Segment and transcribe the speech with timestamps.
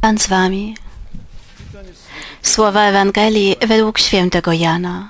[0.00, 0.76] Pan z wami.
[2.42, 5.08] Słowa Ewangelii według świętego Jana.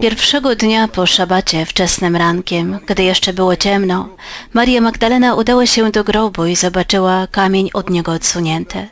[0.00, 4.08] Pierwszego dnia po szabacie wczesnym rankiem, gdy jeszcze było ciemno,
[4.54, 8.88] Maria Magdalena udała się do grobu i zobaczyła kamień od niego odsunięty.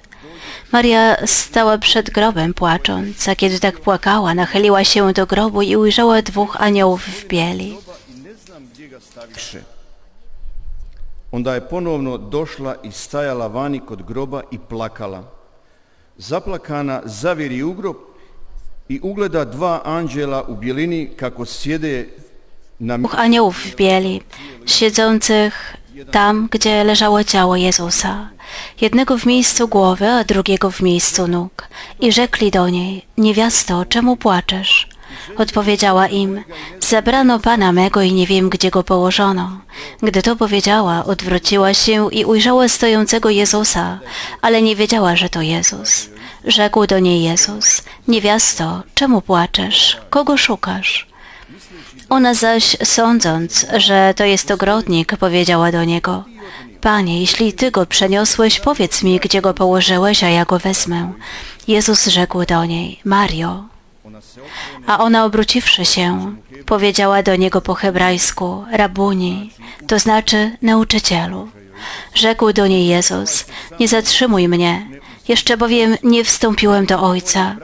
[0.73, 6.23] Maria stała przed grobem płacząc, a kiedy tak płakała, nachyliła się do grobu i ujrzała
[6.23, 7.77] dwóch aniołów w bieli.
[8.09, 9.61] i ne znam gdje ga staviše.
[11.33, 15.23] Onda je ponovno došla i stajala vani kod groba i plakala.
[16.17, 17.97] Zaplakana zavjeri u grob
[18.89, 22.07] i ugleda dva anđela u bjelini kako sjede
[22.79, 24.21] na Dwóch aniołów w bieli,
[24.67, 25.77] siedzących
[26.13, 28.29] tam, gdzie leżało ciało Jezusa,
[28.81, 31.69] jednego w miejscu głowy, a drugiego w miejscu nóg.
[32.01, 34.89] I rzekli do niej, niewiasto, czemu płaczesz?
[35.37, 36.45] Odpowiedziała im,
[36.81, 39.61] zabrano Pana mego i nie wiem, gdzie go położono.
[40.03, 43.99] Gdy to powiedziała, odwróciła się i ujrzała stojącego Jezusa,
[44.43, 46.09] ale nie wiedziała, że to Jezus.
[46.45, 49.99] Rzekł do niej Jezus, niewiasto, czemu płaczesz?
[50.11, 51.07] Kogo szukasz?
[52.09, 56.25] Ona zaś, sądząc, że to jest ogrodnik, powiedziała do niego,
[56.81, 61.13] Panie, jeśli Ty go przeniosłeś, powiedz mi, gdzie go położyłeś, a ja go wezmę.
[61.69, 63.65] Jezus rzekł do niej, Mario.
[64.87, 66.37] A ona obróciwszy się,
[66.67, 69.53] powiedziała do niego po hebrajsku, Rabuni,
[69.87, 71.49] to znaczy nauczycielu.
[72.15, 73.45] Rzekł do niej Jezus,
[73.81, 74.87] nie zatrzymuj mnie,
[75.29, 77.57] jeszcze bowiem nie wstąpiłem do Ojca.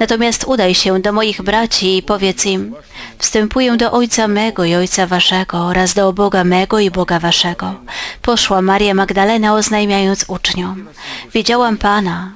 [0.00, 2.74] Natomiast udaj się do moich braci i powiedz im,
[3.18, 7.74] wstępuję do Ojca mego i Ojca waszego oraz do Boga mego i Boga waszego.
[8.22, 10.88] Poszła Maria Magdalena oznajmiając uczniom,
[11.34, 12.32] widziałam Pana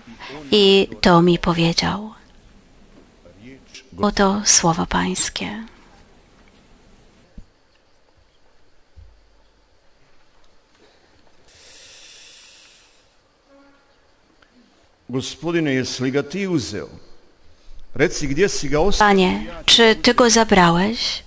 [0.51, 2.17] i to mi powiedział.
[4.03, 5.65] Oto słowa Pańskie.
[15.09, 16.89] Gospodine, jesi ga ti uzeo?
[17.95, 19.09] Reci gdje si ga ostavio?
[19.09, 21.23] Panie, czy Ty go zabrałeś?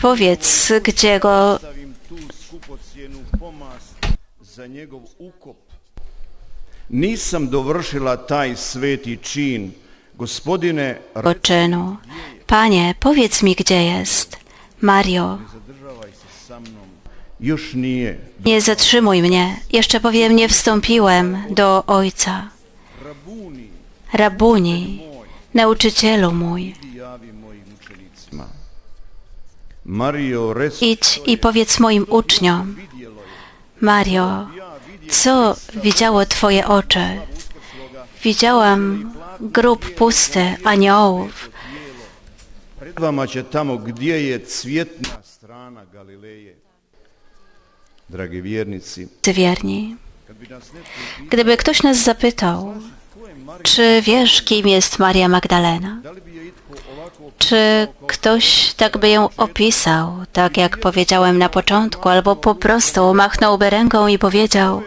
[0.00, 1.60] Powiedz, gdzie go
[4.42, 5.56] za njegov ukop.
[6.90, 9.72] Nisam dovršila taj sveti čin.
[11.42, 11.96] Czynu.
[12.46, 14.36] Panie, powiedz mi, gdzie jest.
[14.80, 15.38] Mario,
[18.44, 22.48] nie zatrzymuj mnie, jeszcze bowiem nie wstąpiłem do Ojca.
[24.12, 25.02] Rabuni,
[25.54, 26.74] nauczycielu mój,
[30.80, 32.76] idź i powiedz moim uczniom.
[33.80, 34.48] Mario,
[35.10, 37.20] co widziało Twoje oczy?
[38.22, 41.50] Widziałam grób pusty aniołów.
[42.80, 46.54] pred vama će tamo gdje je cvjetna strana Galileje.
[48.10, 49.96] Dragi vjernici, Wierni.
[51.30, 52.74] Gdyby ktoś nas zapytał,
[53.62, 56.00] czy wiesz, kim jest Maria Magdalena?
[57.38, 63.70] Czy ktoś tak by ją opisał, tak jak powiedziałem na początku, albo po prostu machnąłby
[63.70, 64.82] ręką i powiedział,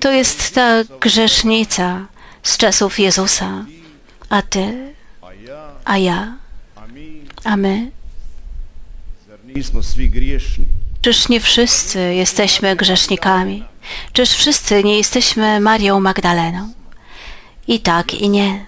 [0.00, 2.06] to jest ta grzesznica
[2.42, 3.64] z czasów Jezusa,
[4.28, 4.94] a ty,
[5.84, 6.36] a ja,
[7.44, 7.90] a my?
[11.02, 13.64] Czyż nie wszyscy jesteśmy grzesznikami?
[14.12, 16.72] Czyż wszyscy nie jesteśmy Marią Magdaleną?
[17.68, 18.66] I tak, i nie.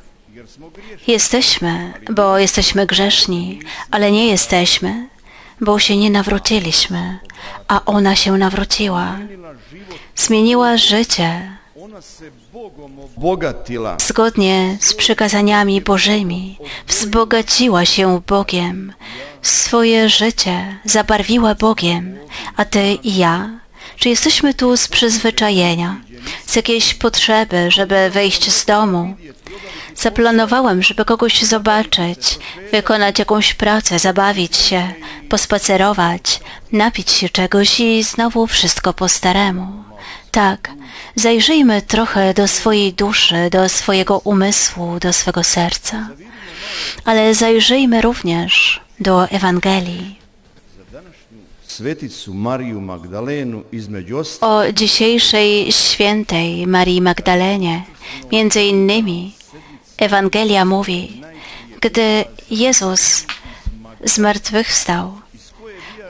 [1.06, 5.08] Jesteśmy, bo jesteśmy grzeszni, ale nie jesteśmy,
[5.61, 7.19] bo się nie nawróciliśmy,
[7.69, 9.19] a ona się nawróciła.
[10.22, 11.56] Zmieniła życie.
[13.98, 18.92] Zgodnie z przykazaniami Bożymi, wzbogaciła się Bogiem,
[19.42, 22.19] swoje życie zabarwiła Bogiem,
[22.56, 23.50] a ty i ja,
[23.96, 26.00] czy jesteśmy tu z przyzwyczajenia,
[26.46, 29.16] z jakiejś potrzeby, żeby wyjść z domu?
[29.96, 32.38] Zaplanowałem, żeby kogoś zobaczyć,
[32.72, 34.92] wykonać jakąś pracę, zabawić się,
[35.28, 36.40] pospacerować,
[36.72, 39.84] napić się czegoś i znowu wszystko po staremu.
[40.30, 40.70] Tak,
[41.16, 46.08] zajrzyjmy trochę do swojej duszy, do swojego umysłu, do swego serca.
[47.04, 50.21] Ale zajrzyjmy również do Ewangelii.
[52.34, 57.82] Mariju Magdalenu između O dzisiejszej świętej Marii Magdalenie,
[58.32, 59.32] między innymi,
[59.98, 61.22] Ewangelia mówi,
[61.80, 63.26] gdy Jezus
[64.04, 65.12] zmartwychwstał,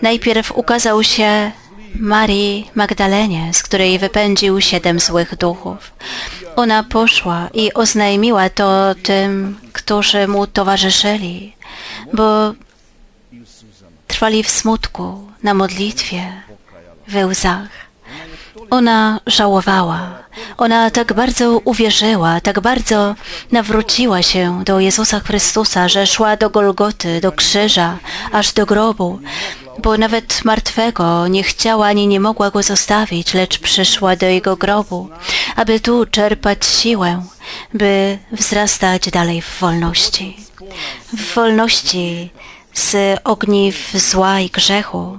[0.03, 1.53] najpierw ukazał się
[1.95, 5.93] Marii Magdalenie, z której wypędził siedem złych duchów.
[6.57, 11.53] Ona poszła i oznajmiła to tym, którzy mu towarzyszyli,
[12.13, 12.55] bo
[14.13, 16.33] trwali w smutku, na modlitwie,
[17.09, 17.69] we łzach.
[18.71, 20.01] Ona żałowała.
[20.59, 23.15] Ona tak bardzo uwierzyła, tak bardzo
[23.53, 27.99] nawróciła się do Jezusa Chrystusa, że szła do Golgoty, do krzyża,
[28.33, 29.19] aż do grobu,
[29.83, 35.09] bo nawet martwego nie chciała ani nie mogła go zostawić, lecz przyszła do jego grobu,
[35.57, 37.23] aby tu czerpać siłę,
[37.75, 40.37] by wzrastać dalej w wolności.
[41.13, 42.31] W wolności
[42.75, 45.19] z ogniw zła i grzechu,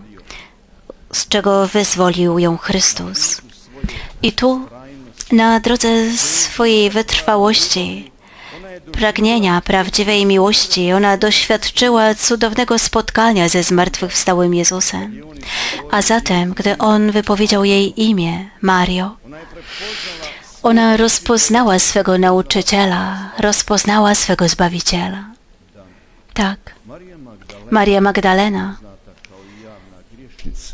[1.11, 3.41] z czego wyzwolił ją Chrystus.
[4.21, 4.67] I tu,
[5.31, 8.11] na drodze swojej wytrwałości,
[8.91, 15.21] pragnienia prawdziwej miłości, ona doświadczyła cudownego spotkania ze zmartwychwstałym Jezusem.
[15.91, 19.15] A zatem, gdy On wypowiedział jej imię, Mario,
[20.63, 25.32] ona rozpoznała swego nauczyciela, rozpoznała swego Zbawiciela.
[27.71, 28.77] Maria Magdalena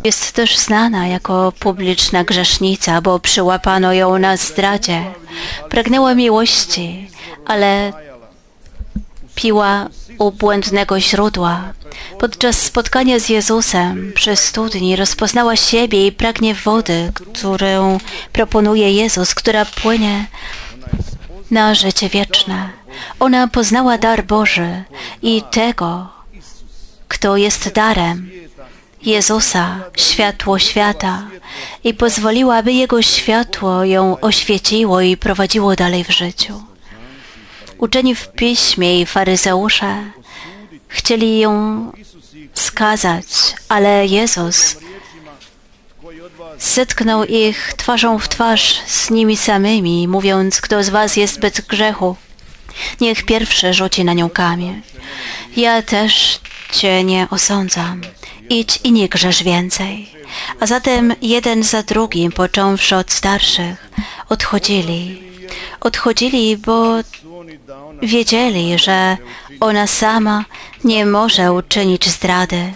[0.04, 5.04] jest też znana jako publiczna grzesznica, bo przyłapano ją na zdradzie.
[5.70, 7.10] Pragnęła miłości,
[7.46, 7.94] ale
[9.36, 11.74] piła u błędnego źródła.
[12.20, 17.98] Podczas spotkania z Jezusem przy studni rozpoznała siebie i pragnie wody, którą
[18.34, 20.26] proponuje Jezus, która płynie
[21.52, 22.70] na życie wieczne.
[23.20, 24.84] Ona poznała dar Boży
[25.21, 26.07] i tego,
[27.07, 28.31] kto jest darem,
[29.01, 31.27] Jezusa, światło świata,
[31.83, 36.63] i pozwoliła, aby Jego światło ją oświeciło i prowadziło dalej w życiu.
[37.77, 40.12] Uczeni w piśmie i faryzeusze
[40.88, 41.51] chcieli ją
[42.54, 44.77] skazać, ale Jezus
[46.60, 52.15] zetknął ich twarzą w twarz z nimi samymi, mówiąc, kto z was jest bez grzechu,
[53.02, 54.81] niech pierwszy rzuci na nią kamień.
[55.58, 56.40] Ja też
[56.74, 58.02] cię nie osądzam.
[58.50, 60.10] Idź i nie grzesz więcej.
[60.60, 63.90] A zatem jeden za drugim, począwszy od starszych,
[64.30, 65.22] odchodzili.
[65.80, 66.96] Odchodzili, bo
[68.02, 69.18] wiedzieli, że
[69.60, 70.46] ona sama
[70.84, 72.74] nie może uczynić zdrady.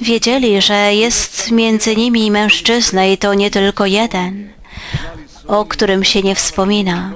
[0.00, 4.52] Wiedzieli, że jest między nimi mężczyzna i to nie tylko jeden,
[5.48, 7.10] o którym się nie wspomina.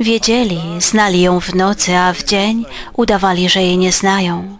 [0.00, 4.58] Wiedzieli, znali ją w nocy, a w dzień udawali, że jej nie znają.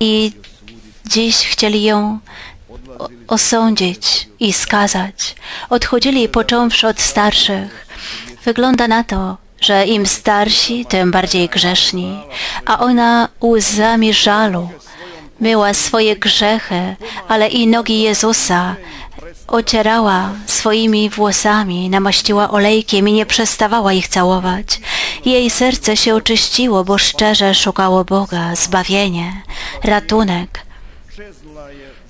[0.00, 0.32] I
[1.06, 2.18] dziś chcieli ją
[3.28, 5.34] osądzić i skazać.
[5.70, 7.86] Odchodzili począwszy od starszych.
[8.44, 12.18] Wygląda na to, że im starsi, tym bardziej grzeszni,
[12.66, 14.68] a ona łzami żalu
[15.40, 16.96] myła swoje grzechy,
[17.28, 18.76] ale i nogi Jezusa
[19.48, 24.80] ocierała swoimi włosami, namaściła olejkiem i nie przestawała ich całować.
[25.24, 29.42] Jej serce się oczyściło, bo szczerze szukało Boga, zbawienie,
[29.84, 30.66] ratunek.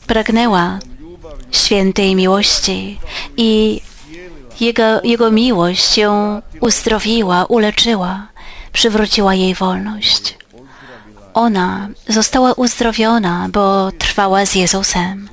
[0.07, 0.79] Pragnęła
[1.51, 3.01] świętej miłości
[3.37, 3.81] i
[4.61, 8.27] jego, jego miłość ją uzdrowiła, uleczyła,
[8.73, 10.39] przywróciła jej wolność.
[11.35, 15.29] Ona została uzdrowiona, bo trwała z Jezusem,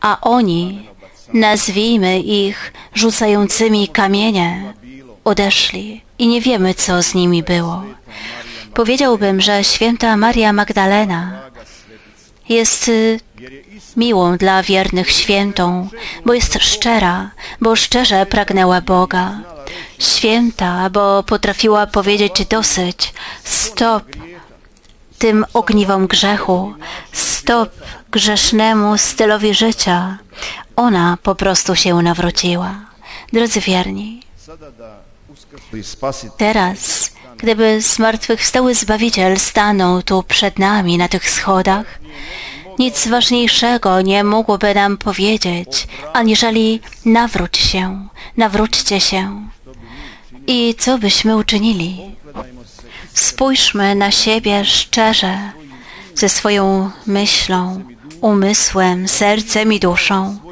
[0.00, 0.88] a oni,
[1.32, 4.74] nazwijmy ich rzucającymi kamienie,
[5.24, 7.82] odeszli i nie wiemy, co z nimi było.
[8.74, 11.40] Powiedziałbym, że święta Maria Magdalena
[12.48, 13.20] jest y,
[13.96, 15.88] miłą dla wiernych świętą,
[16.24, 17.30] bo jest szczera,
[17.60, 19.40] bo szczerze pragnęła Boga.
[19.98, 24.04] Święta, bo potrafiła powiedzieć dosyć, stop
[25.18, 26.74] tym ogniwom grzechu,
[27.12, 27.70] stop
[28.10, 30.18] grzesznemu stylowi życia.
[30.78, 32.74] Ona po prostu się nawróciła.
[33.32, 34.22] Drodzy wierni,
[36.36, 41.98] teraz, gdyby zmartwychwstały Zbawiciel stanął tu przed nami na tych schodach,
[42.78, 49.48] nic ważniejszego nie mógłby nam powiedzieć, aniżeli nawróć się, nawróćcie się.
[50.46, 52.16] I co byśmy uczynili?
[53.14, 55.38] Spójrzmy na siebie szczerze,
[56.14, 57.82] ze swoją myślą,
[58.20, 60.47] umysłem, sercem i duszą.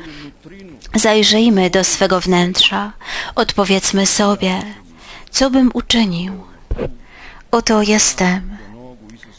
[0.96, 2.92] Zajrzyjmy do swego wnętrza,
[3.34, 4.62] odpowiedzmy sobie,
[5.30, 6.32] co bym uczynił.
[7.50, 8.56] Oto jestem,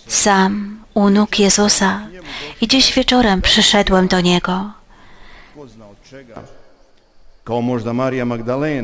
[0.08, 2.08] sam u nóg Jezusa
[2.62, 4.72] i dziś wieczorem przyszedłem do Niego.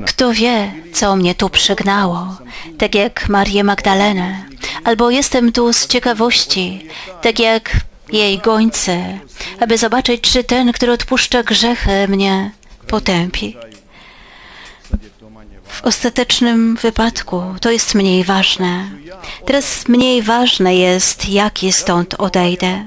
[0.08, 2.38] Kto wie, co mnie tu przygnało,
[2.78, 4.46] tak jak Marię Magdalenę,
[4.84, 6.88] albo jestem tu z ciekawości,
[7.22, 7.72] tak jak
[8.12, 9.20] jej gońcy,
[9.60, 12.52] aby zobaczyć, czy ten, który odpuszcza grzechy, mnie
[12.88, 13.58] potępi.
[15.68, 18.90] W ostatecznym wypadku to jest mniej ważne.
[19.46, 22.86] Teraz mniej ważne jest, jak stąd odejdę.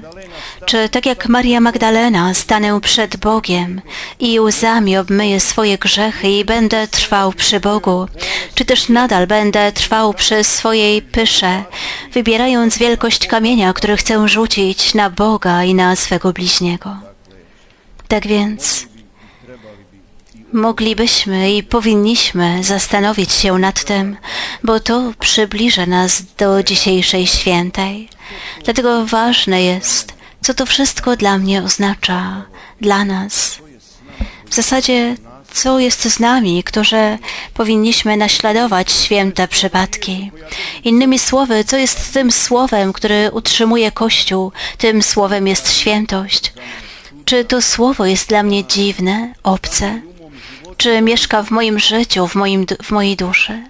[0.65, 3.81] Czy tak jak Maria Magdalena stanę przed Bogiem
[4.19, 8.07] i łzami obmyję swoje grzechy i będę trwał przy Bogu,
[8.55, 11.63] czy też nadal będę trwał przy swojej pysze,
[12.13, 16.97] wybierając wielkość kamienia, który chcę rzucić na Boga i na swego bliźniego.
[18.07, 18.87] Tak więc
[20.53, 24.17] moglibyśmy i powinniśmy zastanowić się nad tym,
[24.63, 28.09] bo to przybliża nas do dzisiejszej świętej.
[28.63, 32.45] Dlatego ważne jest, co to wszystko dla mnie oznacza,
[32.81, 33.59] dla nas.
[34.49, 35.15] W zasadzie,
[35.51, 37.17] co jest z nami, którzy
[37.53, 40.31] powinniśmy naśladować święte przypadki.
[40.83, 46.53] Innymi słowy, co jest tym słowem, który utrzymuje Kościół, tym słowem jest świętość.
[47.25, 50.01] Czy to słowo jest dla mnie dziwne, obce?
[50.77, 53.63] Czy mieszka w moim życiu, w, moim, w mojej duszy?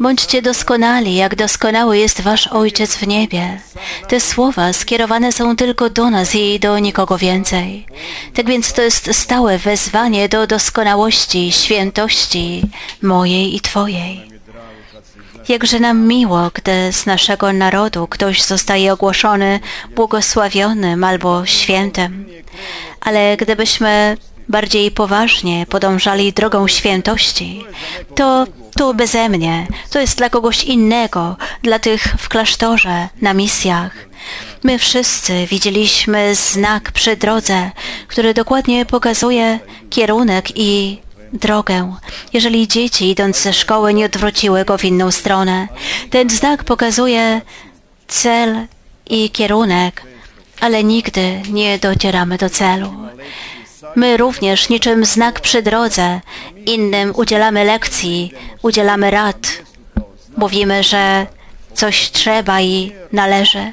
[0.00, 3.60] Bądźcie doskonali, jak doskonały jest Wasz Ojciec w niebie.
[4.08, 7.86] Te słowa skierowane są tylko do nas i do nikogo więcej.
[8.34, 12.62] Tak więc to jest stałe wezwanie do doskonałości, świętości
[13.02, 14.30] mojej i Twojej.
[15.48, 19.60] Jakże nam miło, gdy z naszego narodu ktoś zostaje ogłoszony
[19.94, 22.26] błogosławionym albo świętym.
[23.00, 24.16] Ale gdybyśmy
[24.48, 27.64] bardziej poważnie podążali drogą świętości,
[28.14, 33.92] to to beze mnie, to jest dla kogoś innego, dla tych w klasztorze, na misjach.
[34.64, 37.70] My wszyscy widzieliśmy znak przy drodze,
[38.08, 39.58] który dokładnie pokazuje
[39.90, 40.98] kierunek i
[41.32, 41.94] drogę,
[42.32, 45.68] jeżeli dzieci idąc ze szkoły nie odwróciły go w inną stronę.
[46.10, 47.40] Ten znak pokazuje
[48.08, 48.66] cel
[49.10, 50.02] i kierunek,
[50.60, 52.92] ale nigdy nie docieramy do celu.
[53.96, 56.20] My również, niczym znak przy drodze,
[56.66, 59.48] innym udzielamy lekcji, udzielamy rad.
[60.36, 61.26] Mówimy, że
[61.74, 63.72] coś trzeba i należy.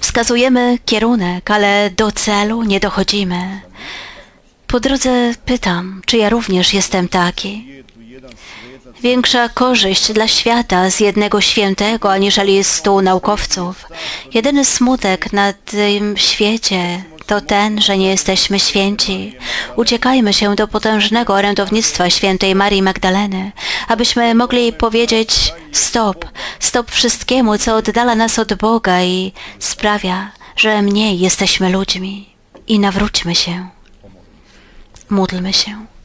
[0.00, 3.60] Wskazujemy kierunek, ale do celu nie dochodzimy.
[4.66, 7.82] Po drodze pytam, czy ja również jestem taki.
[9.02, 13.84] Większa korzyść dla świata z jednego świętego, aniżeli stu naukowców.
[14.34, 19.36] Jedyny smutek na tym świecie to ten, że nie jesteśmy święci.
[19.76, 23.52] Uciekajmy się do potężnego orędownictwa świętej Marii Magdaleny,
[23.88, 26.24] abyśmy mogli powiedzieć stop,
[26.60, 32.28] stop wszystkiemu, co oddala nas od Boga i sprawia, że mniej jesteśmy ludźmi.
[32.68, 33.68] I nawróćmy się.
[35.10, 35.95] Módlmy się.